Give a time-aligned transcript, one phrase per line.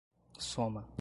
[0.37, 0.85] soma